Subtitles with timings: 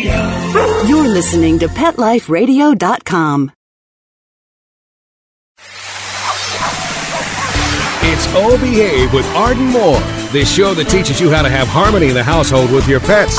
[0.00, 0.86] Radio.
[0.86, 3.52] You're listening to PetLifeRadio.com.
[8.02, 10.00] It's O Behave with Arden Moore,
[10.32, 13.38] the show that teaches you how to have harmony in the household with your pets.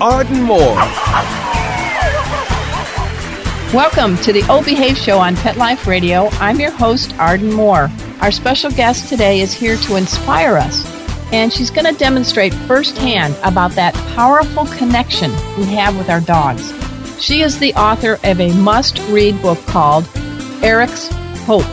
[0.00, 0.76] Arden Moore.
[3.72, 6.28] Welcome to the Old Behave Show on Pet Life Radio.
[6.32, 7.90] I'm your host, Arden Moore.
[8.20, 10.84] Our special guest today is here to inspire us,
[11.32, 16.74] and she's going to demonstrate firsthand about that powerful connection we have with our dogs.
[17.18, 20.06] She is the author of a must read book called
[20.62, 21.08] Erik's
[21.46, 21.64] Hope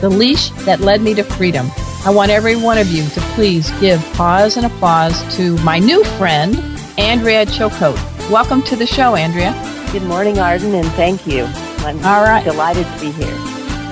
[0.00, 1.66] The Leash That Led Me to Freedom.
[2.06, 6.02] I want every one of you to please give pause and applause to my new
[6.16, 6.54] friend,
[6.98, 7.96] Andrea Chilcote.
[8.30, 9.52] Welcome to the show, Andrea.
[9.92, 11.44] Good morning, Arden, and thank you.
[11.84, 12.42] I'm All right.
[12.42, 13.34] delighted to be here.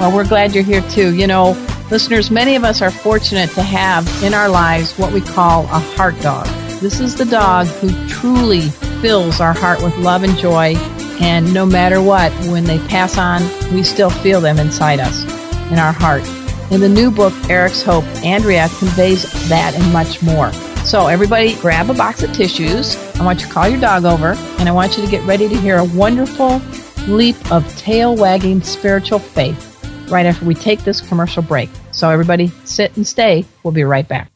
[0.00, 1.14] Well, we're glad you're here too.
[1.14, 1.50] You know,
[1.90, 5.78] listeners, many of us are fortunate to have in our lives what we call a
[5.96, 6.46] heart dog.
[6.80, 8.70] This is the dog who truly
[9.02, 10.74] fills our heart with love and joy.
[11.20, 15.22] And no matter what, when they pass on, we still feel them inside us,
[15.70, 16.24] in our heart.
[16.72, 20.50] In the new book, Erik's Hope, Andrea conveys that and much more.
[20.84, 22.94] So, everybody, grab a box of tissues.
[23.16, 25.48] I want you to call your dog over, and I want you to get ready
[25.48, 26.60] to hear a wonderful
[27.08, 29.70] leap of tail wagging spiritual faith
[30.10, 31.70] right after we take this commercial break.
[31.92, 33.46] So, everybody, sit and stay.
[33.62, 34.30] We'll be right back.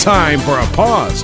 [0.00, 1.22] Time for a pause.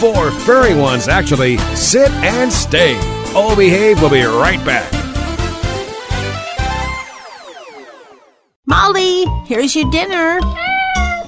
[0.00, 2.94] Four furry ones actually sit and stay.
[3.34, 4.92] O Behave We'll be right back.
[8.66, 10.40] Molly, here's your dinner.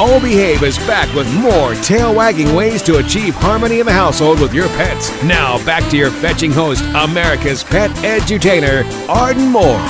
[0.00, 4.38] O Behave is back with more tail wagging ways to achieve harmony in the household
[4.40, 5.10] with your pets.
[5.24, 9.82] Now, back to your fetching host, America's pet edutainer, Arden Moore.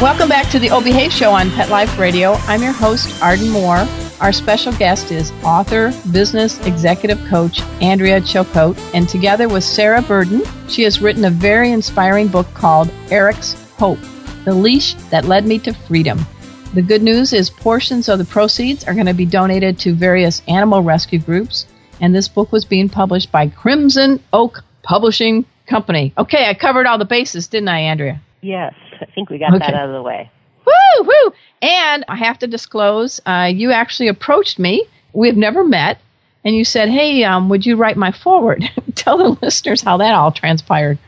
[0.00, 2.32] Welcome back to the O Behave Show on Pet Life Radio.
[2.46, 3.86] I'm your host, Arden Moore.
[4.22, 10.40] Our special guest is author, business executive coach Andrea Chilcote, and together with Sarah Burden,
[10.66, 13.98] she has written a very inspiring book called Erik's Hope
[14.46, 16.24] The Leash That Led Me to Freedom.
[16.74, 20.42] The good news is portions of the proceeds are going to be donated to various
[20.46, 21.66] animal rescue groups,
[21.98, 26.12] and this book was being published by Crimson Oak Publishing Company.
[26.18, 28.20] Okay, I covered all the bases, didn't I, Andrea?
[28.42, 30.30] Yes, I think we got that out of the way.
[30.66, 31.32] Woo, woo!
[31.62, 34.86] And I have to disclose, uh, you actually approached me.
[35.14, 35.98] We've never met,
[36.44, 38.62] and you said, "Hey, um, would you write my forward?"
[38.94, 40.98] Tell the listeners how that all transpired.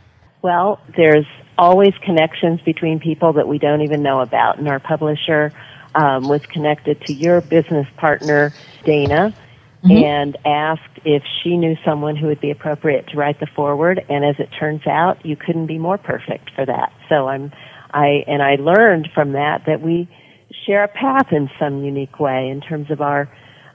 [0.40, 1.26] Well, there's
[1.60, 5.52] always connections between people that we don't even know about, and our publisher
[5.94, 9.34] um, was connected to your business partner, Dana,
[9.82, 14.02] and asked if she knew someone who would be appropriate to write the forward.
[14.08, 16.92] And as it turns out, you couldn't be more perfect for that.
[17.10, 17.52] So I'm,
[17.92, 20.08] I and I learned from that that we
[20.66, 23.30] share a path in some unique way in terms of our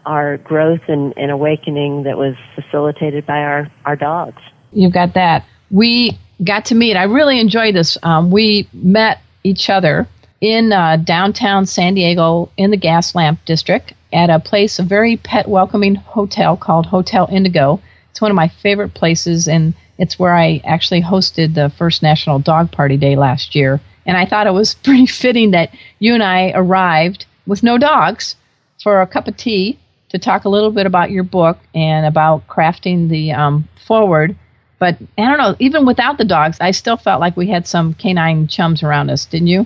[0.05, 4.41] our growth and, and awakening that was facilitated by our our dogs.
[4.71, 5.45] You've got that.
[5.71, 6.95] We got to meet.
[6.95, 7.97] I really enjoyed this.
[8.03, 10.07] Um, we met each other
[10.41, 15.17] in uh, downtown San Diego in the Gas Lamp District at a place, a very
[15.17, 17.81] pet welcoming hotel called Hotel Indigo.
[18.11, 22.39] It's one of my favorite places, and it's where I actually hosted the first National
[22.39, 23.81] Dog Party Day last year.
[24.05, 28.35] And I thought it was pretty fitting that you and I arrived with no dogs
[28.81, 29.79] for a cup of tea
[30.09, 34.35] to talk a little bit about your book and about crafting the um, forward.
[34.79, 37.93] But I don't know, even without the dogs, I still felt like we had some
[37.93, 39.65] canine chums around us, didn't you?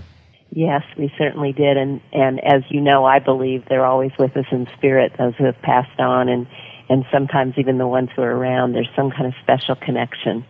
[0.51, 4.45] Yes, we certainly did, and and as you know, I believe they're always with us
[4.51, 5.13] in spirit.
[5.17, 6.47] Those who have passed on, and
[6.89, 8.73] and sometimes even the ones who are around.
[8.73, 10.43] There's some kind of special connection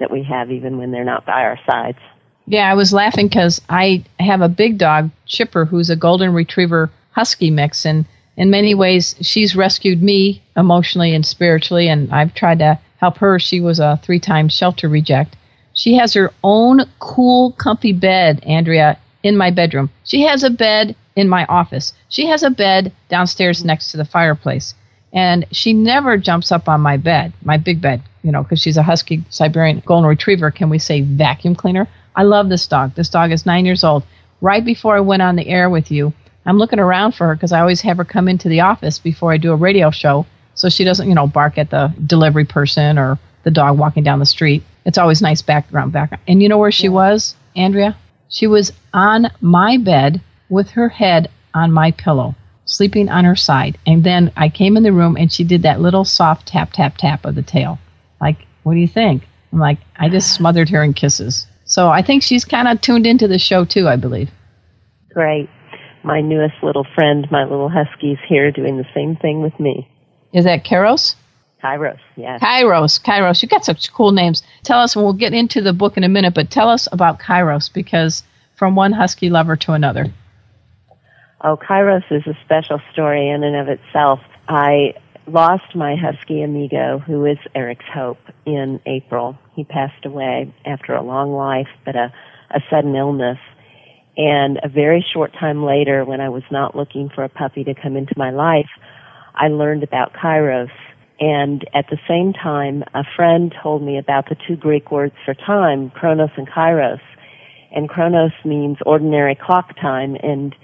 [0.00, 1.98] that we have, even when they're not by our sides.
[2.46, 6.90] Yeah, I was laughing because I have a big dog, Chipper, who's a golden retriever
[7.12, 8.04] husky mix, and
[8.36, 13.38] in many ways, she's rescued me emotionally and spiritually, and I've tried to help her.
[13.38, 15.36] She was a three-time shelter reject.
[15.74, 19.90] She has her own cool, comfy bed, Andrea, in my bedroom.
[20.02, 21.92] She has a bed in my office.
[22.08, 24.74] She has a bed downstairs next to the fireplace.
[25.12, 28.76] And she never jumps up on my bed, my big bed, you know, because she's
[28.76, 30.50] a husky Siberian golden retriever.
[30.50, 31.86] Can we say vacuum cleaner?
[32.16, 32.94] I love this dog.
[32.96, 34.02] This dog is nine years old.
[34.40, 36.12] Right before I went on the air with you,
[36.44, 39.32] I'm looking around for her because I always have her come into the office before
[39.32, 40.26] I do a radio show
[40.56, 44.18] so she doesn't, you know, bark at the delivery person or the dog walking down
[44.18, 44.64] the street.
[44.84, 46.22] It's always nice background background.
[46.26, 46.90] And you know where she yeah.
[46.90, 47.96] was, Andrea?
[48.28, 53.78] She was on my bed with her head on my pillow, sleeping on her side.
[53.86, 56.96] And then I came in the room and she did that little soft tap, tap,
[56.96, 57.78] tap of the tail.
[58.20, 59.28] Like, what do you think?
[59.52, 61.46] I'm like, I just smothered her in kisses.
[61.64, 64.30] So I think she's kind of tuned into the show too, I believe.
[65.12, 65.50] Great.
[66.02, 69.88] My newest little friend, my little husky's here doing the same thing with me.
[70.36, 71.14] Is that Kairos?
[71.64, 72.42] Kairos, yes.
[72.42, 73.42] Kairos, Kairos.
[73.42, 74.42] You got such cool names.
[74.64, 77.18] Tell us, and we'll get into the book in a minute, but tell us about
[77.18, 78.22] Kairos because
[78.54, 80.12] from one husky lover to another.
[81.42, 84.20] Oh, Kairos is a special story in and of itself.
[84.46, 84.92] I
[85.26, 89.38] lost my husky amigo, who is Erik's hope, in April.
[89.54, 92.12] He passed away after a long life, but a,
[92.50, 93.38] a sudden illness.
[94.18, 97.74] And a very short time later, when I was not looking for a puppy to
[97.74, 98.68] come into my life,
[99.36, 100.70] I learned about Kairos
[101.18, 105.34] and at the same time, a friend told me about the two Greek words for
[105.34, 107.00] time, chronos and kairos.
[107.74, 110.54] And chronos means ordinary clock time, and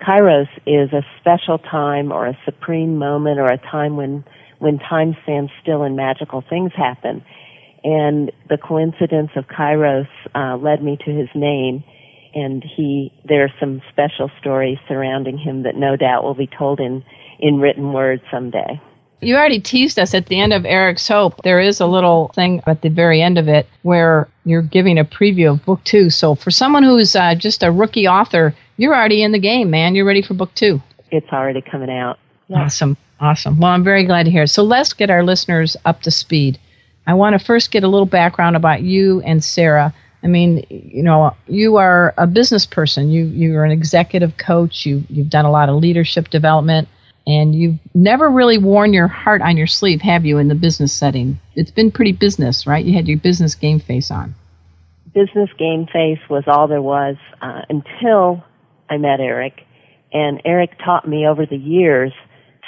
[0.00, 4.24] kairos is a special time or a supreme moment or a time when,
[4.58, 7.24] when time stands still and magical things happen.
[7.82, 11.84] And the coincidence of kairos uh, led me to his name,
[12.34, 16.80] and he, there are some special stories surrounding him that no doubt will be told
[16.80, 17.02] in,
[17.42, 18.80] in written word someday.
[19.20, 21.42] You already teased us at the end of Erik's Hope.
[21.42, 25.04] There is a little thing at the very end of it where you're giving a
[25.04, 26.10] preview of book two.
[26.10, 29.94] So for someone who's uh, just a rookie author, you're already in the game, man.
[29.94, 30.80] You're ready for book two.
[31.10, 32.18] It's already coming out.
[32.48, 32.62] Yeah.
[32.62, 32.96] Awesome.
[33.20, 33.60] Awesome.
[33.60, 34.48] Well, I'm very glad to hear it.
[34.48, 36.58] So let's get our listeners up to speed.
[37.06, 39.94] I want to first get a little background about you and Sarah.
[40.24, 43.10] I mean, you know, you are a business person.
[43.10, 44.86] You you're an executive coach.
[44.86, 46.88] You you've done a lot of leadership development
[47.26, 50.92] and you've never really worn your heart on your sleeve, have you, in the business
[50.92, 51.38] setting?
[51.54, 52.84] It's been pretty business, right?
[52.84, 54.34] You had your business game face on.
[55.14, 58.42] Business game face was all there was uh, until
[58.88, 59.62] I met Erik.
[60.12, 62.12] And Erik taught me over the years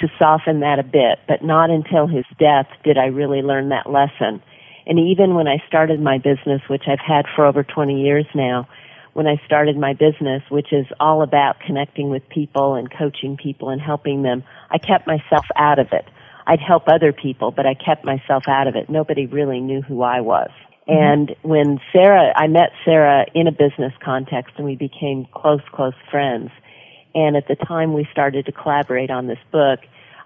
[0.01, 3.89] to soften that a bit, but not until his death did I really learn that
[3.89, 4.41] lesson.
[4.87, 8.67] And even when I started my business, which I've had for over 20 years now,
[9.15, 13.69] when I started my business, which is all about connecting with people and coaching people
[13.69, 16.03] and helping them, I kept myself out of it.
[16.45, 18.89] I'd help other people, but I kept myself out of it.
[18.89, 20.49] Nobody really knew who I was.
[20.89, 20.91] Mm-hmm.
[20.91, 25.95] And when Sarah, I met Sarah in a business context and we became close, close
[26.11, 26.51] friends.
[27.15, 29.79] And at the time we started to collaborate on this book,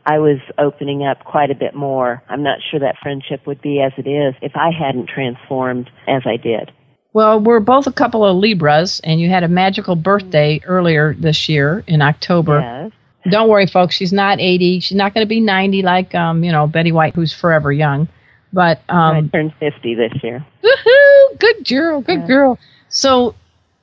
[0.03, 2.23] I was opening up quite a bit more.
[2.27, 6.23] I'm not sure that friendship would be as it is if I hadn't transformed as
[6.25, 6.71] I did.
[7.11, 11.49] Well, we're both a couple of Libras, and you had a magical birthday earlier this
[11.49, 12.59] year in October.
[12.59, 12.91] Yes.
[13.31, 13.95] Don't worry, folks.
[13.95, 14.79] She's not 80.
[14.79, 18.07] She's not going to be 90 like, um, you know, Betty White, who's forever young.
[18.53, 20.45] But um, I turned 50 this year.
[20.63, 21.39] Woohoo!
[21.39, 22.01] Good girl.
[22.01, 22.27] Good yeah.
[22.27, 22.59] girl.
[22.89, 23.35] So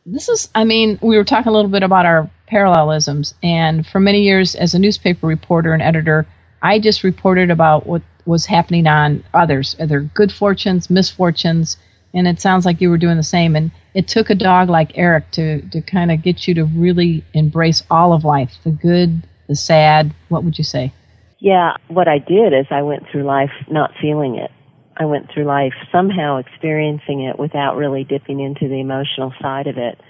[0.05, 3.99] this is, I mean, we were talking a little bit about our parallelisms, and for
[3.99, 6.27] many years as a newspaper reporter and editor,
[6.63, 11.77] I just reported about what was happening on others, either good fortunes, misfortunes
[12.17, 13.55] and it sounds like you were doing the same.
[13.55, 17.23] And it took a dog like Erik to to kind of get you to really
[17.35, 20.13] embrace all of life, the good, the sad.
[20.29, 20.93] What would you say?
[21.39, 24.51] Yeah, what I did is I went through life not feeling it.
[24.97, 29.77] I went through life somehow experiencing it without really dipping into the emotional side of
[29.77, 30.01] it,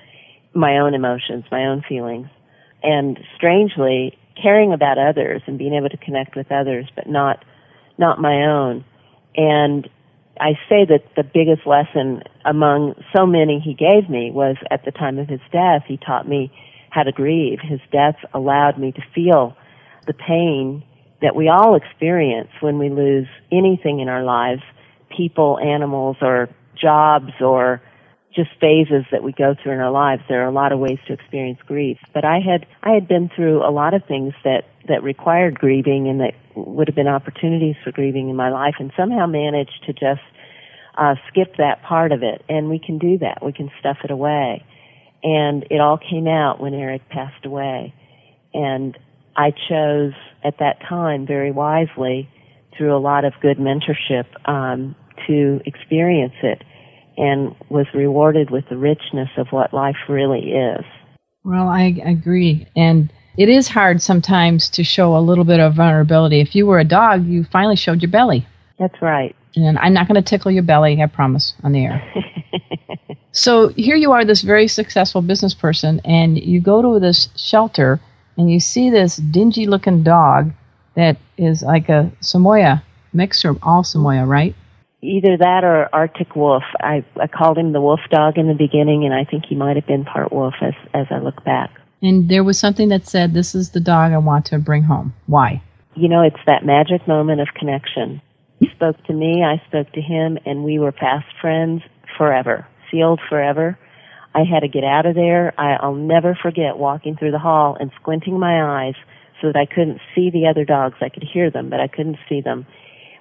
[0.55, 2.29] my own emotions, my own feelings.
[2.85, 7.45] And strangely, caring about others and being able to connect with others, but not,
[7.99, 8.85] not my own.
[9.35, 9.89] And
[10.41, 14.91] I say that the biggest lesson among so many he gave me was at the
[14.91, 16.53] time of his death, he taught me
[16.91, 17.59] how to grieve.
[17.63, 19.57] His death allowed me to feel
[20.07, 20.83] the pain
[21.23, 24.63] that we all experience when we lose anything in our lives,
[25.15, 26.49] people, animals, or
[26.81, 27.81] jobs, or
[28.35, 30.23] just phases that we go through in our lives.
[30.29, 31.99] There are a lot of ways to experience grief.
[32.13, 36.07] But I had I had been through a lot of things that that required grieving
[36.09, 39.93] and that would have been opportunities for grieving in my life, and somehow managed to
[39.93, 40.23] just
[40.97, 42.43] uh, skip that part of it.
[42.49, 43.45] And we can do that.
[43.45, 44.65] We can stuff it away.
[45.23, 47.95] And it all came out when Erik passed away.
[48.55, 48.97] And
[49.37, 50.13] I chose
[50.45, 52.29] at that time very wisely
[52.77, 54.95] through a lot of good mentorship um,
[55.27, 56.63] to experience it
[57.17, 60.85] and was rewarded with the richness of what life really is.
[61.45, 62.67] Well, I agree.
[62.77, 66.41] And it is hard sometimes to show a little bit of vulnerability.
[66.41, 68.47] If you were a dog, you finally showed your belly.
[68.79, 69.37] That's right.
[69.55, 72.15] And I'm not going to tickle your belly, I promise, on the air.
[73.33, 78.01] so here you are, this very successful business person, and you go to this shelter
[78.37, 80.53] and you see this dingy looking dog
[80.95, 84.55] that is like a Samoyed mix or all Samoyed, right?
[85.03, 86.65] Either that or Arctic wolf.
[86.81, 89.77] I, I called him the wolf dog in the beginning, and I think he might
[89.77, 91.71] have been part wolf as, as I look back.
[92.03, 95.15] And there was something that said, This is the dog I want to bring home.
[95.27, 95.63] Why?
[95.95, 98.21] You know, it's that magic moment of connection.
[98.61, 101.83] He spoke to me, I spoke to him, and we were fast friends
[102.17, 103.79] forever, sealed forever.
[104.35, 105.59] I had to get out of there.
[105.59, 108.95] I, I'll never forget walking through the hall and squinting my eyes
[109.41, 110.97] so that I couldn't see the other dogs.
[111.01, 112.67] I could hear them, but I couldn't see them.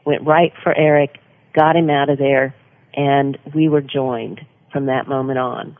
[0.05, 1.17] Went right for Erik,
[1.53, 2.53] got him out of there,
[2.93, 4.41] and we were joined
[4.71, 5.77] from that moment on.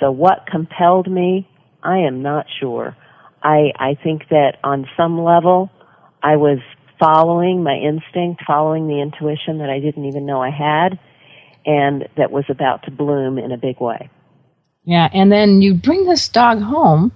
[0.00, 1.48] So what compelled me?
[1.84, 2.96] I am not sure.
[3.42, 5.70] I, I think that on some level,
[6.22, 6.58] I was
[6.98, 10.98] following my instinct, following the intuition that I didn't even know I had,
[11.66, 14.08] and that was about to bloom in a big way.
[14.84, 17.12] Yeah, and then you bring this dog home,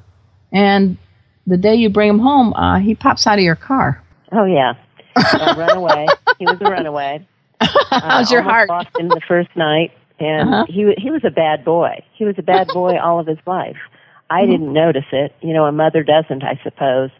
[0.52, 0.98] and
[1.46, 4.02] the day you bring him home, uh, he pops out of your car.
[4.32, 4.75] Oh yeah,
[5.16, 6.06] uh, runaway.
[6.38, 7.26] he was a runaway.
[7.60, 8.68] How's uh, your heart?
[8.68, 10.64] Lost him the first night, and Uh-huh.
[10.68, 12.02] he he was a bad boy.
[12.14, 13.76] He was a bad boy all of his life.
[14.30, 15.35] I didn't notice it.
[15.40, 17.11] You know, a mother doesn't, I suppose.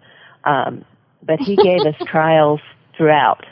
[0.45, 0.85] Um,
[1.23, 2.61] but he gave us trials
[2.97, 3.45] throughout.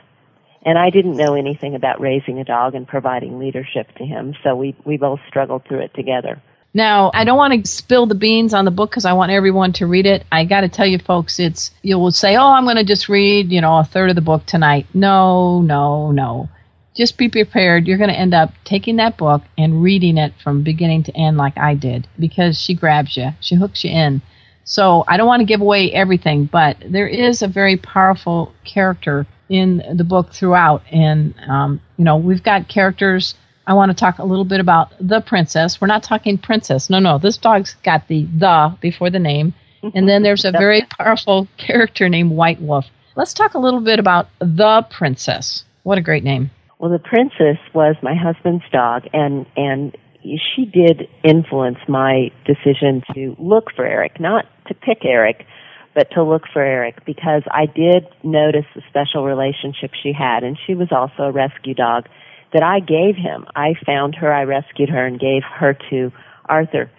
[0.62, 4.56] And I didn't know anything about raising a dog and providing leadership to him, so
[4.56, 6.42] we we both struggled through it together.
[6.74, 9.72] Now, I don't want to spill the beans on the book because I want everyone
[9.74, 10.26] to read it.
[10.30, 13.08] I got to tell you, folks, it's you will say, "Oh, I'm going to just
[13.08, 16.48] read, you know, a third of the book tonight." No, no, no.
[16.96, 17.86] Just be prepared.
[17.86, 21.36] You're going to end up taking that book and reading it from beginning to end,
[21.36, 24.22] like I did, because she grabs you, she hooks you in.
[24.64, 29.26] So I don't want to give away everything, but there is a very powerful character
[29.48, 33.34] in the book throughout, and um, you know, we've got characters.
[33.68, 35.80] I want to talk a little bit about the princess.
[35.80, 36.90] We're not talking princess.
[36.90, 37.18] No, no.
[37.18, 39.54] This dog's got the the before the name.
[39.94, 42.86] And then there's a very powerful character named White Wolf.
[43.14, 45.64] Let's talk a little bit about the princess.
[45.84, 46.50] What a great name.
[46.78, 53.34] Well, the princess was my husband's dog, and and she did influence my decision to
[53.38, 55.46] look for Erik, not to pick Erik,
[55.94, 60.58] but to look for Erik because I did notice the special relationship she had, and
[60.66, 62.08] she was also a rescue dog
[62.52, 63.46] that I gave him.
[63.54, 66.12] I found her, I rescued her, and gave her to
[66.44, 66.90] Arthur,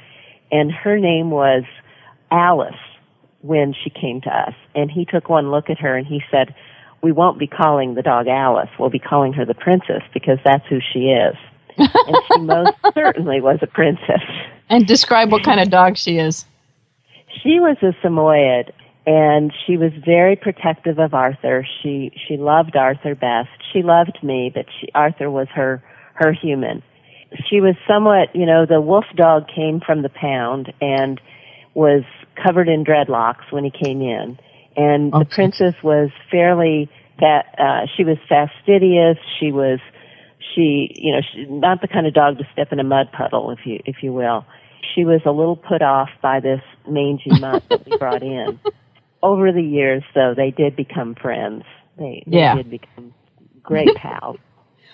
[0.52, 1.64] and her name was
[2.32, 2.74] Alice
[3.42, 6.56] when she came to us, and he took one look at her and he said
[7.02, 8.70] we won't be calling the dog Alice.
[8.80, 11.36] We'll be calling her the princess because that's who she is.
[11.78, 14.24] and she most certainly was a princess.
[14.70, 16.46] And describe what kind of dog she is.
[17.44, 18.72] She was a Samoyed
[19.06, 21.66] and she was very protective of Arthur.
[21.82, 23.50] She she loved Arthur best.
[23.72, 25.82] She loved me, but she, Arthur was her
[26.16, 26.84] her human.
[27.50, 31.22] She was somewhat, you know, the wolf dog came from the pound and
[31.74, 32.04] was
[32.42, 34.38] covered in dreadlocks when he came in
[34.78, 39.18] and the princess was fairly that uh she was fastidious.
[39.40, 39.80] She was
[40.54, 43.52] she you know she, not the kind of dog to step in a mud puddle
[43.52, 44.46] if you if you will.
[44.96, 48.60] She was a little put off by this mangy mutt that we brought in.
[49.24, 51.64] Over the years though they did become friends.
[51.98, 52.56] They, they Yeah.
[52.56, 53.14] did become
[53.64, 54.38] great pals.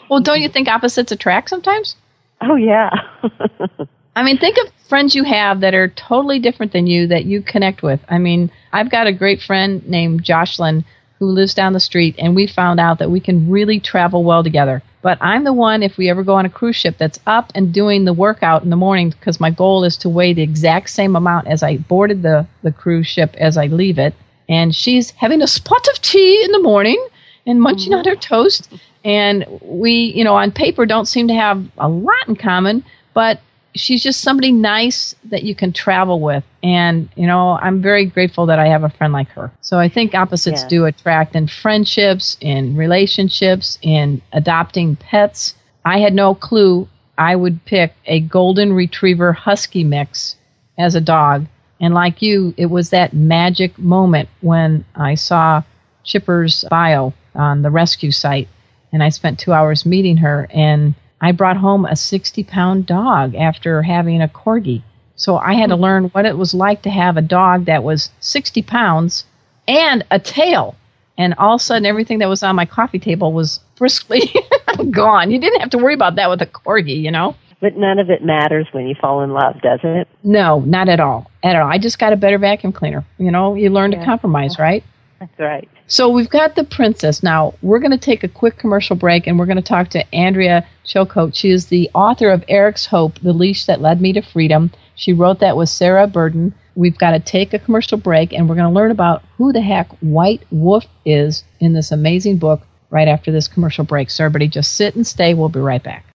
[0.09, 1.95] Well, don't you think opposites attract sometimes?
[2.41, 2.89] oh yeah
[4.15, 7.41] I mean, think of friends you have that are totally different than you that you
[7.41, 7.99] connect with.
[8.09, 10.85] I mean, I've got a great friend named Jocelyn
[11.19, 14.43] who lives down the street, and we found out that we can really travel well
[14.43, 14.83] together.
[15.01, 17.73] But I'm the one, if we ever go on a cruise ship, that's up and
[17.73, 21.15] doing the workout in the morning because my goal is to weigh the exact same
[21.15, 24.13] amount as I boarded the, the cruise ship as I leave it.
[24.47, 27.03] And she's having a spot of tea in the morning
[27.45, 28.19] and munching on her mm-hmm.
[28.19, 28.71] toast.
[29.03, 33.41] And we, you know, on paper don't seem to have a lot in common, but
[33.75, 36.43] she's just somebody nice that you can travel with.
[36.61, 39.51] And, you know, I'm very grateful that I have a friend like her.
[39.61, 40.67] So I think opposites Yeah.
[40.69, 45.55] do attract in friendships, in relationships, in adopting pets.
[45.85, 46.87] I had no clue
[47.17, 50.35] I would pick a golden retriever husky mix
[50.77, 51.45] as a dog.
[51.79, 55.63] And like you, it was that magic moment when I saw
[56.03, 58.47] Chipper's bio on the rescue site
[58.91, 63.33] and I spent two hours meeting her and I brought home a 60 pound dog
[63.33, 64.83] after having a corgi.
[65.15, 65.83] So I had to mm-hmm.
[65.83, 69.23] learn what it was like to have a dog that was 60 pounds
[69.65, 70.75] and a tail.
[71.17, 74.21] And all of a sudden, everything that was on my coffee table was briskly
[74.91, 75.31] gone.
[75.31, 77.37] You didn't have to worry about that with a corgi, you know?
[77.61, 80.09] But none of it matters when you fall in love, does it?
[80.25, 81.31] No, not at all.
[81.41, 81.69] At all.
[81.69, 83.05] I just got a better vacuum cleaner.
[83.17, 84.83] You know, you learn to compromise, right?
[85.21, 85.69] That's right.
[85.87, 87.23] So we've got the princess.
[87.23, 90.15] Now we're going to take a quick commercial break and we're going to talk to
[90.15, 91.35] Andrea Chilcote.
[91.35, 94.71] She is the author of Erik's Hope, The Leash That Led Me to Freedom.
[94.95, 96.53] She wrote that with Sarah Burden.
[96.75, 99.61] We've got to take a commercial break and we're going to learn about who the
[99.61, 104.09] heck White Wolf is in this amazing book right after this commercial break.
[104.09, 105.33] So everybody just sit and stay.
[105.33, 106.05] We'll be right back.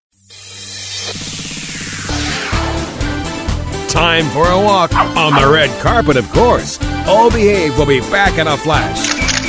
[3.89, 6.81] Time for a walk on the red carpet, of course.
[7.07, 9.18] All Behave We'll be back in a flash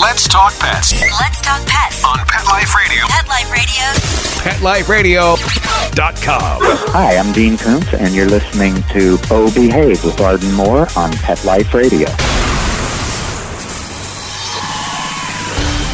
[0.00, 2.04] Let's talk pets Let's talk pets.
[2.04, 3.04] on Pet Life Radio.
[3.08, 5.34] Pet Life Radio.
[5.34, 6.58] PetLifeRadio.com.
[6.92, 11.44] Hi, I'm Dean Koontz, and you're listening to Oh Behave with Arden Moore on Pet
[11.44, 12.08] Life Radio.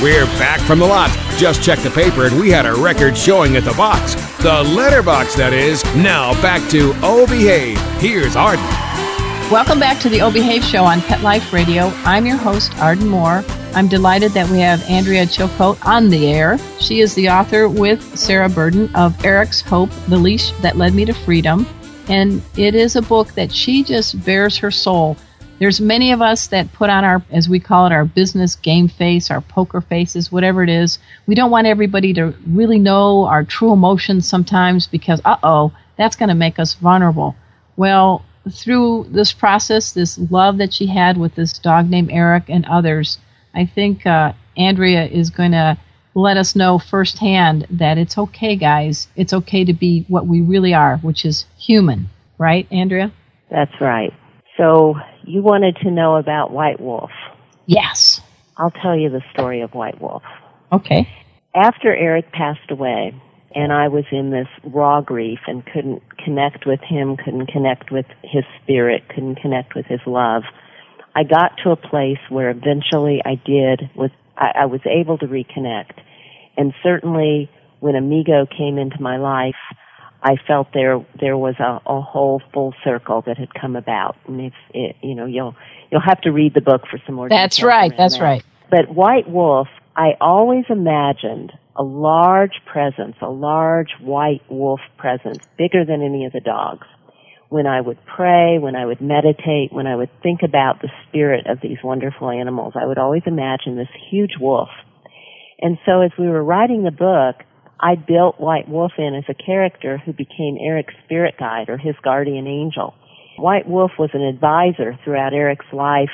[0.03, 1.11] We're back from the lot.
[1.37, 4.15] Just checked the paper and we had a record showing at the box.
[4.43, 5.83] The letterbox, that is.
[5.97, 7.81] Now back to Oh Behave.
[8.01, 8.65] Here's Arden.
[9.51, 11.87] Welcome back to the Oh Behave Show on Pet Life Radio.
[12.05, 13.45] I'm your host, Arden Moore.
[13.77, 16.57] I'm delighted that we have Andrea Chilcote on the air.
[16.81, 21.05] She is the author with Sarah Burden of Erik's Hope, The Leash That Led Me
[21.05, 21.67] to Freedom.
[22.09, 25.19] And it is a book that she just bears her soul.
[25.59, 28.89] There's many of us that put on our, as we call it, our business game
[28.89, 30.99] face, our poker faces, whatever it is.
[31.27, 36.17] We don't want everybody to really know our true emotions sometimes because, uh oh, that's
[36.17, 37.37] going to make us vulnerable.
[37.77, 42.65] Well, through this process, this love that she had with this dog named Erik and
[42.65, 43.19] others,
[43.57, 45.79] I think uh, Andrea is going to
[46.15, 49.09] let us know firsthand that it's okay, guys.
[49.17, 52.09] It's okay to be what we really are, which is human.
[52.39, 53.13] Right, Andrea?
[53.51, 54.13] That's right.
[54.59, 57.11] So you wanted to know about White Wolf.
[57.65, 58.21] Yes.
[58.59, 60.23] I'll tell you the story of White Wolf.
[60.71, 61.09] Okay.
[61.55, 63.15] After Erik passed away,
[63.55, 68.05] and I was in this raw grief and couldn't connect with him, couldn't connect with
[68.23, 70.43] his spirit, couldn't connect with his love,
[71.17, 75.27] I got to a place where eventually I did was I, I was able to
[75.27, 75.95] reconnect.
[76.59, 77.51] And certainly
[77.81, 79.55] when Amigo came into my life,
[80.23, 84.17] I felt there there was a, a whole full circle that had come about.
[84.27, 85.57] And if it, you know, you'll
[85.91, 87.31] you'll have to read the book for some more.
[87.31, 87.97] That's right.
[87.97, 88.23] That's that.
[88.23, 88.45] right.
[88.71, 95.87] But White Wolf, I always imagined a large presence, a large white wolf presence, bigger
[95.87, 96.87] than any of the dogs.
[97.49, 101.47] When I would pray, when I would meditate, when I would think about the spirit
[101.47, 104.69] of these wonderful animals, I would always imagine this huge wolf.
[105.61, 107.47] And so as we were writing the book,
[107.79, 111.95] I built White Wolf in as a character who became Erik's spirit guide or his
[112.03, 112.95] guardian angel.
[113.39, 116.11] White Wolf was an advisor throughout Erik's life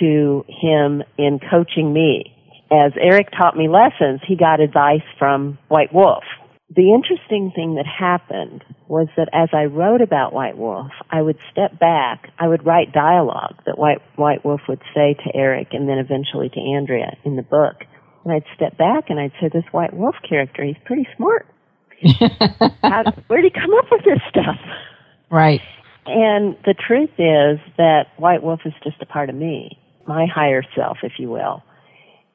[0.00, 2.34] to him in coaching me.
[2.70, 6.24] As Erik taught me lessons, he got advice from White Wolf.
[6.74, 11.36] The interesting thing that happened was that as I wrote about White Wolf, I would
[11.50, 15.86] step back, I would write dialogue that White, White Wolf would say to Erik and
[15.88, 17.84] then eventually to Andrea in the book.
[18.24, 21.46] And I'd step back and I'd say, this White Wolf character, he's pretty smart.
[22.82, 24.56] How, where'd he come up with this stuff?
[25.30, 25.60] Right.
[26.06, 30.62] And the truth is that White Wolf is just a part of me, my higher
[30.74, 31.62] self, if you will.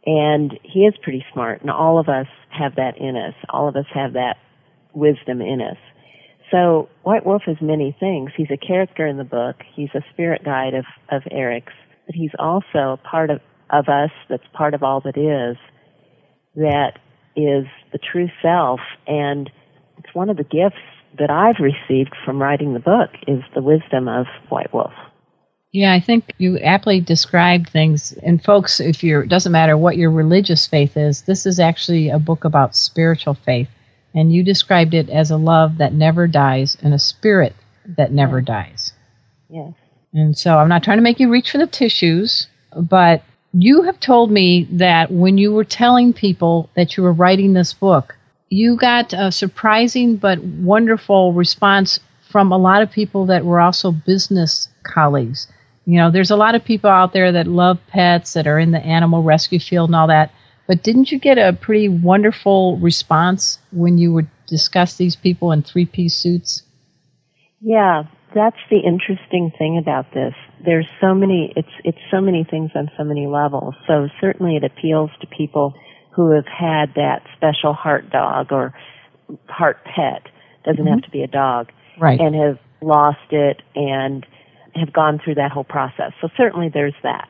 [0.08, 3.34] And he is pretty smart, and all of us have that in us.
[3.50, 4.38] All of us have that
[4.94, 5.76] wisdom in us.
[6.50, 8.32] So White Wolf is many things.
[8.38, 9.58] He's a character in the book.
[9.76, 11.74] He's a spirit guide of, of Erik's,
[12.06, 15.58] but he's also a part of, of us that's part of all that is,
[16.56, 17.00] that
[17.36, 18.80] is the true self.
[19.08, 19.52] And
[19.98, 20.80] it's one of the gifts
[21.20, 24.94] that I've received from writing the book is the wisdom of White Wolf.
[25.74, 28.14] Yeah, I think you aptly described things.
[28.24, 32.10] And folks, if you're, it doesn't matter what your religious faith is, this is actually
[32.10, 33.70] a book about spiritual faith.
[34.16, 37.54] And you described it as a love that never dies and a spirit
[37.98, 38.94] that never dies.
[39.50, 39.74] Yes.
[40.14, 44.00] And so I'm not trying to make you reach for the tissues, but you have
[44.00, 48.16] told me that when you were telling people that you were writing this book,
[48.50, 52.00] you got a surprising but wonderful response
[52.32, 55.48] from a lot of people that were also business colleagues
[55.88, 58.72] you know, there's a lot of people out there that love pets, that are in
[58.72, 60.34] the animal rescue field and all that.
[60.68, 65.64] But didn't you get a pretty wonderful response when you would discuss these people in
[65.64, 66.64] three piece suits?
[67.62, 68.04] Yeah,
[68.36, 70.34] that's the interesting thing about this.
[70.66, 73.74] There's so many it's it's so many things on so many levels.
[73.88, 75.74] So certainly it appeals to people
[76.12, 78.74] who have had that special heart dog or
[79.48, 80.24] heart pet.
[80.66, 80.96] Doesn't mm-hmm.
[80.96, 81.72] have to be a dog.
[81.98, 82.20] Right.
[82.20, 84.26] And have lost it and
[84.76, 86.12] have gone through that whole process.
[86.22, 87.28] So certainly there's that.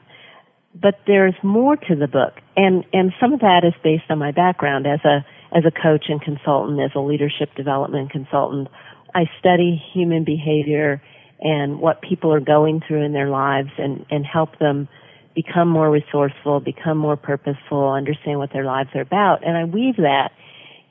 [0.76, 4.32] But there's more to the book, and and some of that is based on my
[4.32, 8.67] background as a as a coach and consultant, as a leadership development consultant.
[9.15, 11.02] I study human behavior
[11.39, 14.88] and what people are going through in their lives, and and help them
[15.34, 19.97] become more resourceful, become more purposeful, understand what their lives are about, and I weave
[19.97, 20.32] that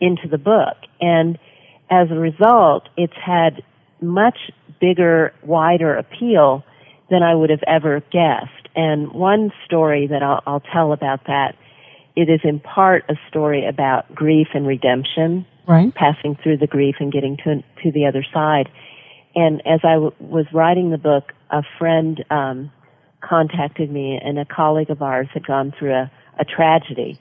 [0.01, 0.77] into the book.
[1.01, 1.39] And
[1.91, 3.63] as a result, it's had
[4.01, 4.39] much
[4.81, 6.65] bigger, wider appeal
[7.11, 8.69] than I would have ever guessed.
[8.75, 11.55] And one story that I'll, I'll tell about that,
[12.15, 15.95] it is in part a story about grief and redemption, right.
[15.95, 18.69] passing through the grief and getting to to the other side.
[19.35, 22.73] And as I w- was writing the book, a friend um,
[23.21, 27.19] contacted me, and a colleague of ours had gone through a, a tragedy,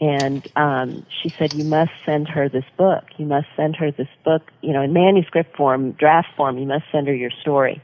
[0.00, 3.04] and um, she said, "You must send her this book.
[3.18, 6.58] You must send her this book, you know, in manuscript form, draft form.
[6.58, 7.82] You must send her your story."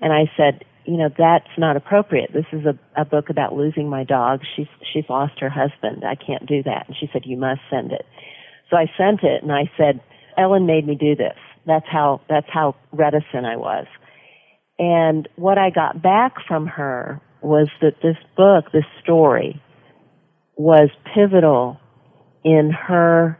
[0.00, 2.32] And I said, "You know, that's not appropriate.
[2.32, 4.40] This is a, a book about losing my dog.
[4.56, 6.04] She's she's lost her husband.
[6.04, 8.04] I can't do that." And she said, "You must send it."
[8.68, 10.00] So I sent it, and I said,
[10.36, 11.38] "Ellen made me do this.
[11.66, 13.86] That's how that's how reticent I was."
[14.76, 19.62] And what I got back from her was that this book, this story,
[20.56, 21.78] was pivotal
[22.44, 23.38] in her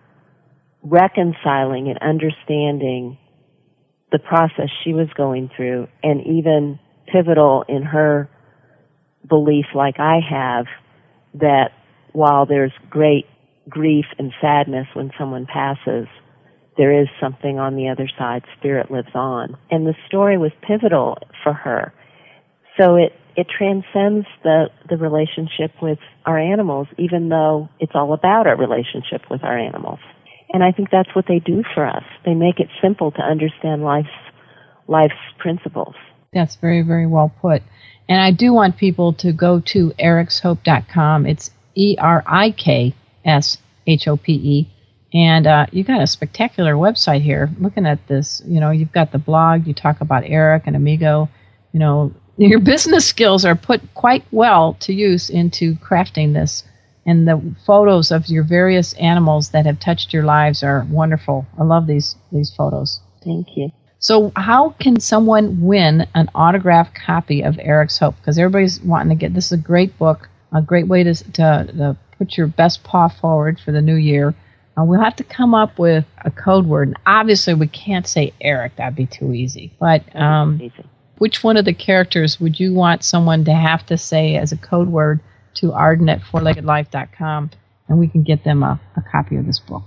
[0.82, 3.18] reconciling and understanding
[4.12, 6.78] the process she was going through and even
[7.12, 8.28] pivotal in her
[9.28, 10.66] belief like I have
[11.34, 11.70] that
[12.12, 13.26] while there's great
[13.68, 16.06] grief and sadness when someone passes,
[16.76, 18.44] there is something on the other side.
[18.58, 19.56] Spirit lives on.
[19.70, 21.92] And the story was pivotal for her.
[22.78, 28.46] So it it transcends the, the relationship with our animals, even though it's all about
[28.46, 29.98] our relationship with our animals.
[30.52, 32.04] And I think that's what they do for us.
[32.24, 34.08] They make it simple to understand life's,
[34.86, 35.94] life's principles.
[36.32, 37.62] That's very, very well put.
[38.08, 41.26] And I do want people to go to erikshope.com.
[41.26, 42.94] It's E R I K
[43.24, 44.70] S H O P E.
[45.14, 47.50] And uh, you got a spectacular website here.
[47.60, 49.66] Looking at this, you know, you've got the blog.
[49.66, 51.28] You talk about Erik and Amigo.
[51.72, 56.64] You know, your business skills are put quite well to use into crafting this.
[57.06, 61.46] And the photos of your various animals that have touched your lives are wonderful.
[61.58, 63.00] I love these these photos.
[63.22, 63.70] Thank you.
[63.98, 68.16] So, how can someone win an autographed copy of Erik's Hope?
[68.16, 71.72] Because everybody's wanting to get this is a great book, a great way to, to,
[71.76, 74.34] to put your best paw forward for the new year.
[74.76, 76.88] Uh, we'll have to come up with a code word.
[76.88, 79.72] And obviously, we can't say Erik, that'd be too easy.
[79.78, 80.84] But um, easy
[81.18, 84.56] which one of the characters would you want someone to have to say as a
[84.56, 85.20] code word
[85.54, 87.50] to Arden at fourleggedlife.com
[87.88, 89.82] and we can get them a, a copy of this book?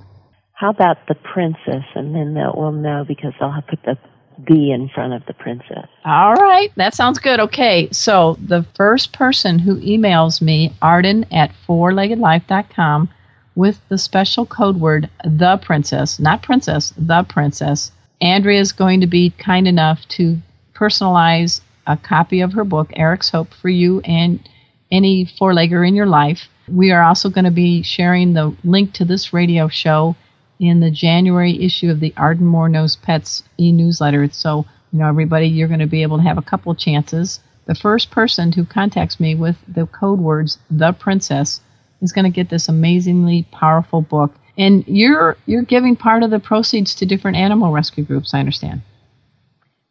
[0.54, 1.86] How about the princess?
[1.94, 3.98] And then we'll know because I'll have put the
[4.46, 5.88] B in front of the princess.
[6.06, 7.40] All right, that sounds good.
[7.40, 13.10] Okay, so the first person who emails me, Arden at fourleggedlife.com,
[13.56, 19.08] with the special code word the princess, not princess, the princess, Andrea is going to
[19.08, 20.38] be kind enough to
[20.78, 24.48] personalize a copy of her book, Erik's Hope, for you and
[24.92, 26.48] any four legger in your life.
[26.68, 30.16] We are also going to be sharing the link to this radio show
[30.60, 34.30] in the January issue of the Arden Moore Knows Pets e newsletter.
[34.32, 37.40] So, you know, everybody, you're going to be able to have a couple chances.
[37.66, 41.62] The first person who contacts me with the code words "the princess"
[42.02, 44.34] is going to get this amazingly powerful book.
[44.58, 48.34] And you're you're giving part of the proceeds to different animal rescue groups.
[48.34, 48.82] I understand.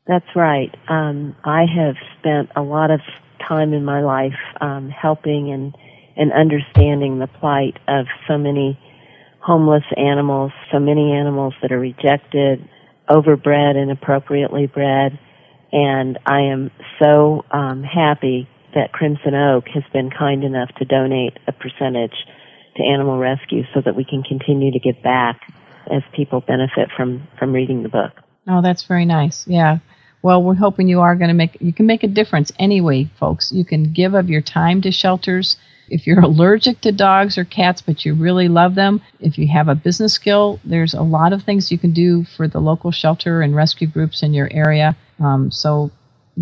[0.07, 0.75] That's right.
[0.89, 3.01] Um, I have spent a lot of
[3.47, 5.77] time in my life um, helping and
[6.17, 8.79] and understanding the plight of so many
[9.41, 12.67] homeless animals, so many animals that are rejected,
[13.09, 15.19] overbred, inappropriately bred,
[15.73, 21.39] And I am so um, happy that Crimson Oak has been kind enough to donate
[21.47, 22.17] a percentage
[22.77, 25.41] to animal rescue so that we can continue to give back
[25.93, 28.13] as people benefit from, from reading the book.
[28.49, 29.47] Oh, that's very nice.
[29.47, 29.79] Yeah.
[30.27, 33.53] Well, we're hoping you are going to make you can make a difference anyway, folks.
[33.53, 35.57] You can give of your time to shelters.
[35.89, 39.69] If you're allergic to dogs or cats but you really love them, if you have
[39.69, 43.41] a business skill, there's a lot of things you can do for the local shelter
[43.41, 44.97] and rescue groups in your area.
[45.21, 45.93] Um, so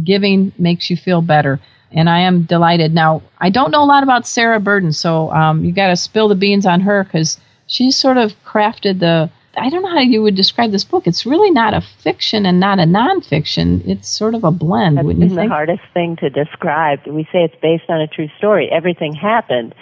[0.03, 1.61] giving makes you feel better.
[1.93, 2.95] And I am delighted.
[2.95, 6.29] Now, I don't know a lot about Sarah Burden, so um, you got to spill
[6.29, 10.23] the beans on her because she sort of crafted the I don't know how you
[10.23, 11.07] would describe this book.
[11.07, 13.87] It's really not a fiction and not a nonfiction.
[13.87, 14.97] It's sort of a blend.
[14.97, 15.49] That's wouldn't been you think?
[15.49, 17.07] the hardest thing to describe.
[17.07, 18.69] We say it's based on a true story.
[18.71, 19.75] Everything happened,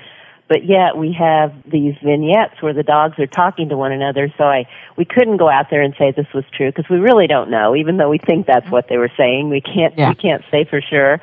[0.48, 4.32] but yet we have these vignettes where the dogs are talking to one another.
[4.36, 7.26] So I we couldn't go out there and say this was true because we really
[7.26, 7.74] don't know.
[7.74, 10.10] Even though we think that's what they were saying, we can't Yeah.
[10.10, 11.20] we can't say for sure.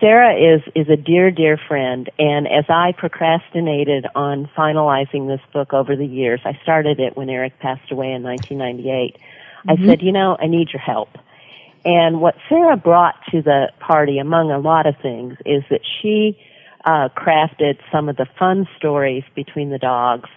[0.00, 5.74] Sarah is is a dear dear friend and as I procrastinated on finalizing this book
[5.74, 9.16] over the years, I started it when Erik passed away in 1998.
[9.68, 11.10] I said, "You know, I need your help."
[11.84, 16.38] And what Sarah brought to the party, among a lot of things, is that she
[16.84, 20.28] uh, crafted some of the fun stories between the dogs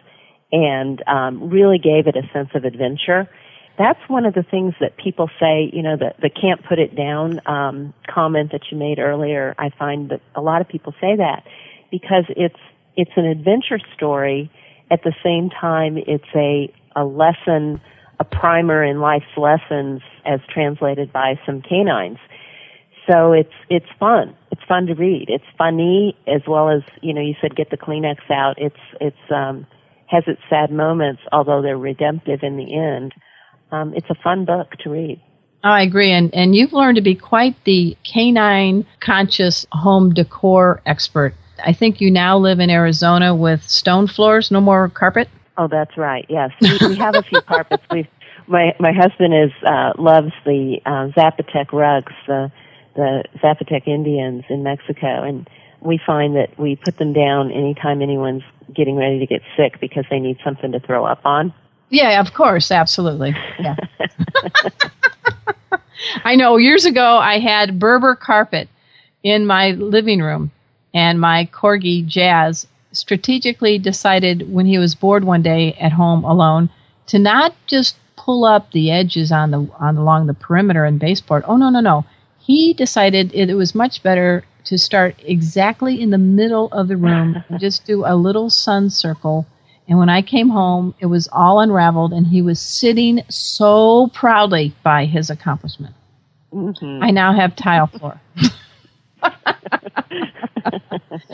[0.51, 3.29] and um, really gave it a sense of adventure.
[3.77, 6.95] That's one of the things that people say, you know, the, the can't put it
[6.95, 9.55] down um, comment that you made earlier.
[9.57, 11.43] I find that a lot of people say that
[11.91, 12.59] because it's
[12.95, 14.51] it's an adventure story.
[14.91, 17.81] At the same time, it's a a lesson,
[18.19, 22.19] a primer in life's lessons as translated by some canines.
[23.09, 24.35] So it's it's fun.
[24.51, 25.25] It's fun to read.
[25.29, 27.21] It's funny as well as you know.
[27.21, 28.55] You said get the Kleenex out.
[28.57, 29.67] It's it's um,
[30.07, 33.13] has its sad moments, although they're redemptive in the end.
[33.73, 35.19] Um, it's a fun book to read.
[35.63, 36.11] Oh, I agree.
[36.11, 41.33] And, and you've learned to be quite the canine conscious home decor expert.
[41.65, 45.27] I think you now live in Arizona with stone floors, no more carpet.
[45.57, 46.25] Oh, that's right.
[46.29, 47.83] Yes, we, we have a few carpets.
[47.91, 48.07] We've,
[48.47, 52.51] my my husband is uh, loves the uh, Zapotec rugs, the
[52.95, 58.43] the Zapotec Indians in Mexico, and we find that we put them down anytime anyone's
[58.75, 61.53] getting ready to get sick because they need something to throw up on.
[61.89, 63.35] Yeah, of course, absolutely.
[63.59, 63.75] Yeah.
[66.23, 68.67] I know years ago I had Berber carpet
[69.23, 70.51] in my living room,
[70.93, 76.69] and my corgi Jazz strategically decided when he was bored one day at home alone
[77.07, 81.43] to not just pull up the edges on the on along the perimeter and baseboard.
[81.47, 82.05] Oh no no no!
[82.39, 86.97] He decided it, it was much better to start exactly in the middle of the
[86.97, 89.45] room and just do a little sun circle.
[89.87, 94.73] And when I came home, it was all unraveled, and he was sitting so proudly
[94.83, 95.93] by his accomplishment.
[97.01, 98.19] I now have tile floor.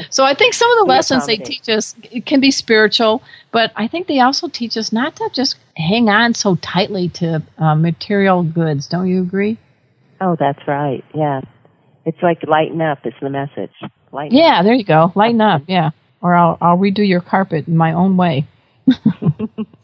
[0.09, 3.71] so I think some of the We lessons they teach us can be spiritual, but
[3.75, 7.75] I think they also teach us not to just hang on so tightly to uh,
[7.75, 8.88] material goods.
[8.88, 9.57] Don't you agree?
[10.21, 11.03] Oh, that's right.
[11.13, 11.41] Yeah,
[12.05, 13.71] it's like lighten up is the message.
[14.12, 14.41] Lighten up.
[14.41, 15.12] Yeah, there you go.
[15.15, 15.63] Lighten up.
[15.67, 18.47] Yeah, or I'll I'll redo your carpet in my own way.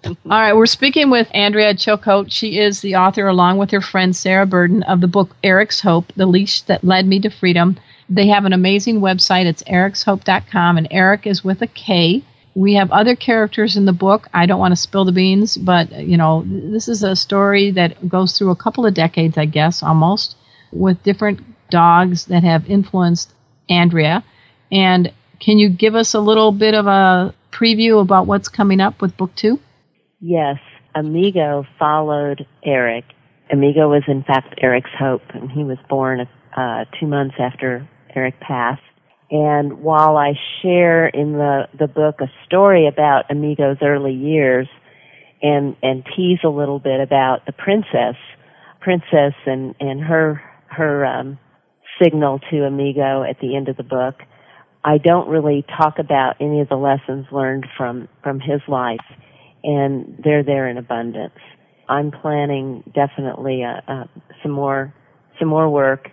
[0.06, 2.32] All right, we're speaking with Andrea Chilcote.
[2.32, 6.12] She is the author, along with her friend Sarah Burden, of the book Erik's Hope:
[6.16, 7.78] The Leash That Led Me to Freedom.
[8.10, 9.46] They have an amazing website.
[9.46, 12.24] It's erikshope.com, and Erik is with a K.
[12.56, 14.30] We have other characters in the book.
[14.34, 18.08] I don't want to spill the beans, but you know, this is a story that
[18.08, 20.36] goes through a couple of decades, I guess, almost,
[20.72, 23.34] with different dogs that have influenced
[23.70, 24.24] Andrea.
[24.72, 25.12] And
[25.46, 29.16] can you give us a little bit of a preview about what's coming up with
[29.16, 29.60] book two?
[30.20, 30.58] Yes,
[30.96, 33.06] Amigo followed Erik.
[33.52, 36.28] Amigo was in fact Erik's hope, and he was born
[36.58, 38.82] uh, two months after Erik passed.
[39.30, 44.68] And while I share in the, the book a story about Amigo's early years
[45.44, 48.16] and, and tease a little bit about the princess,
[48.82, 51.38] princess and, and her, her, um,
[52.02, 54.16] signal to Amigo at the end of the book,
[54.86, 59.00] I don't really talk about any of the lessons learned from, from his life
[59.64, 61.34] and they're there in abundance.
[61.90, 64.04] I'm planning definitely uh, uh,
[64.42, 64.94] some more
[65.40, 66.10] some more work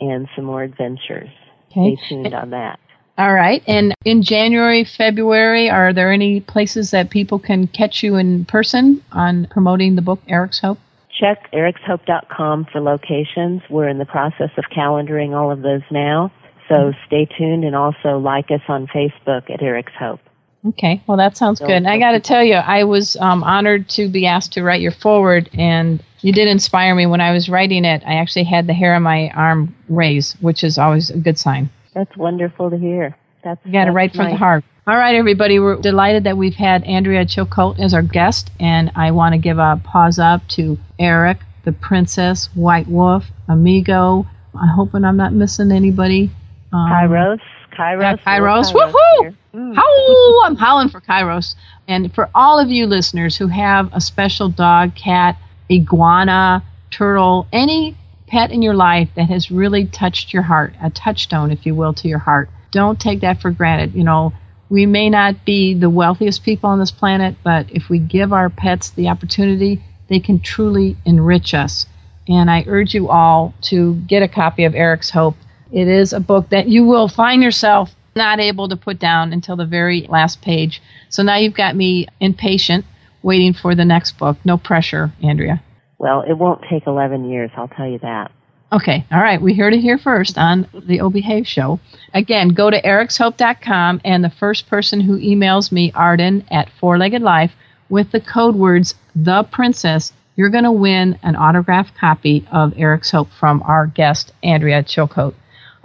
[0.00, 1.28] and some more adventures.
[1.70, 1.96] Okay.
[1.96, 2.80] Stay tuned on that.
[3.16, 3.62] All right.
[3.68, 9.04] And in January, February, are there any places that people can catch you in person
[9.12, 10.78] on promoting the book Erik's Hope?
[11.20, 13.62] Check erikshope.com for locations.
[13.70, 16.32] We're in the process of calendaring all of those now.
[16.68, 20.20] So stay tuned and also like us on Facebook at Erik's Hope.
[20.66, 21.70] Okay, well that sounds good.
[21.70, 24.80] And I got to tell you, I was um, honored to be asked to write
[24.80, 27.04] your forward, and you did inspire me.
[27.04, 30.64] When I was writing it, I actually had the hair on my arm raise, which
[30.64, 31.68] is always a good sign.
[31.92, 33.14] That's wonderful to hear.
[33.42, 34.34] That's you got to write from nice.
[34.34, 34.64] the heart.
[34.86, 39.10] All right, everybody, we're delighted that we've had Andrea Chilcote as our guest, and I
[39.10, 44.26] want to give a pause up to Erik, the Princess, White Wolf, Amigo.
[44.54, 46.30] I'm hoping I'm not missing anybody.
[46.74, 47.40] Um, Kairos,
[47.78, 49.36] Kairos, yeah, Kairos, woohoo!
[49.54, 49.76] Mm.
[49.76, 51.54] How I'm howling for Kairos,
[51.86, 55.36] and for all of you listeners who have a special dog, cat,
[55.70, 61.52] iguana, turtle, any pet in your life that has really touched your heart, a touchstone,
[61.52, 62.50] if you will, to your heart.
[62.72, 63.94] Don't take that for granted.
[63.94, 64.32] You know,
[64.68, 68.50] we may not be the wealthiest people on this planet, but if we give our
[68.50, 71.86] pets the opportunity, they can truly enrich us.
[72.26, 75.36] And I urge you all to get a copy of Erik's Hope.
[75.74, 79.56] It is a book that you will find yourself not able to put down until
[79.56, 80.80] the very last page.
[81.08, 82.84] So now you've got me impatient,
[83.24, 84.36] waiting for the next book.
[84.44, 85.60] No pressure, Andrea.
[85.98, 88.30] Well, it won't take 11 years, I'll tell you that.
[88.72, 89.42] Okay, all right.
[89.42, 91.80] We heard it here first on the O Behave Show.
[92.12, 97.22] Again, go to erikshope.com, and the first person who emails me, Arden at Four Legged
[97.22, 97.52] Life,
[97.88, 103.10] with the code words The Princess, you're going to win an autographed copy of Erik's
[103.10, 105.34] Hope from our guest, Andrea Chilcote.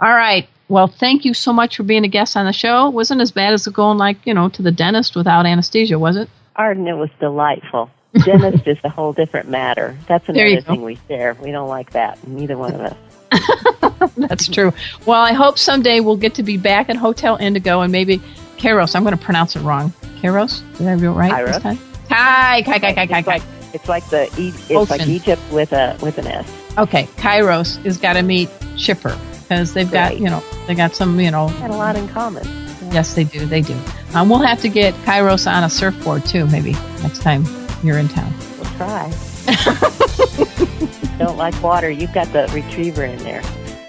[0.00, 0.48] All right.
[0.68, 2.86] Well, thank you so much for being a guest on the show.
[2.86, 6.16] It wasn't as bad as going, like, you know, to the dentist without anesthesia, was
[6.16, 6.30] it?
[6.56, 7.90] Arden, it was delightful.
[8.24, 9.96] Dentist is a whole different matter.
[10.06, 11.34] That's another thing we share.
[11.34, 14.12] We don't like that, neither one of us.
[14.16, 14.72] That's true.
[15.06, 18.18] Well, I hope someday we'll get to be back at Hotel Indigo and maybe
[18.56, 18.94] Kairos.
[18.94, 19.92] I'm going to pronounce it wrong.
[20.20, 20.62] Kairos?
[20.78, 21.46] Did I read it right Kairos.
[21.46, 21.78] this time?
[22.08, 23.40] Kai, Kai, Kai, Kai, Kai, Kai.
[23.72, 24.98] It's like the it's Ocean.
[24.98, 26.48] like Egypt with a with an S.
[26.78, 29.16] Okay, Kairos has got to meet Chipper
[29.50, 30.18] because they've got Right.
[30.20, 32.44] you know they got some you know Had a lot in common.
[32.92, 33.76] yes they do they do.
[34.14, 37.44] Um, we'll have to get Kairos on a surfboard too maybe next time
[37.82, 38.32] you're in town.
[38.58, 39.10] We'll try.
[41.18, 41.90] don't like water.
[41.90, 43.42] You've got the retriever in there.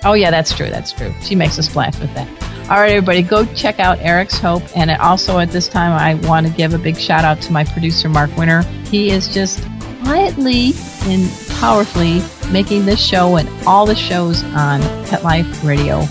[0.03, 0.69] Oh yeah, that's true.
[0.69, 1.13] That's true.
[1.21, 2.27] She makes a splash with that.
[2.71, 4.63] All right, everybody, go check out Erik's Hope.
[4.75, 7.63] And also at this time, I want to give a big shout out to my
[7.65, 8.61] producer Mark Winter.
[8.89, 9.61] He is just
[10.03, 10.71] quietly
[11.03, 11.29] and
[11.61, 16.01] powerfully making this show and all the shows on Pet Life Radio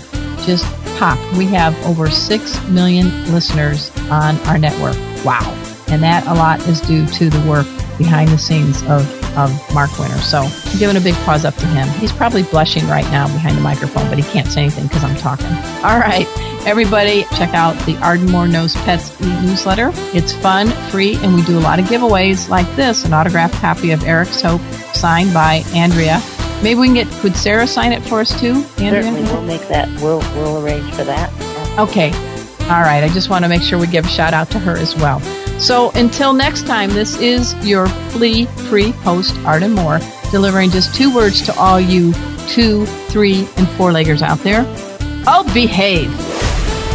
[0.45, 0.65] just
[0.97, 1.19] pop.
[1.37, 4.95] We have over six million listeners on our network.
[5.25, 5.41] Wow!
[5.89, 9.05] And that a lot is due to the work behind the scenes of
[9.37, 10.17] of Mark Winter.
[10.19, 11.87] So I'm giving a big pause up to him.
[11.99, 15.17] He's probably blushing right now behind the microphone, but he can't say anything because I'm
[15.17, 15.47] talking.
[15.83, 16.27] All right,
[16.65, 19.91] everybody, check out the Ardmore Knows Pets e-newsletter.
[20.15, 23.91] It's fun, free, and we do a lot of giveaways like this, an autographed copy
[23.91, 24.61] of Erik's Hope
[24.93, 26.21] signed by Andrea.
[26.61, 29.03] Maybe we can get, could Sarah sign it for us too, Andrea?
[29.03, 29.87] Certainly, we'll make that.
[30.01, 31.31] We'll we'll arrange for that.
[31.79, 32.11] Okay.
[32.69, 33.03] All right.
[33.03, 35.19] I just want to make sure we give a shout out to her as well.
[35.59, 41.13] So until next time, this is your flea free host, Arden Moore, delivering just two
[41.13, 42.13] words to all you
[42.47, 44.63] two, three, and four leggers out there.
[45.27, 46.11] Oh, behave.